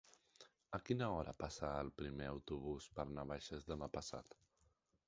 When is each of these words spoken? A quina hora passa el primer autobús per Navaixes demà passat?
A 0.77 0.79
quina 0.87 1.09
hora 1.17 1.33
passa 1.43 1.69
el 1.83 1.91
primer 2.01 2.31
autobús 2.33 2.89
per 2.97 3.07
Navaixes 3.19 3.71
demà 3.73 3.93
passat? 4.01 4.41